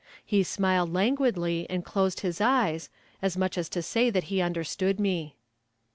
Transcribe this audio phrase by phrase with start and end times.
[0.25, 2.89] He smiled languidly and closed his eyes,
[3.21, 5.35] as much as to say that he understood me.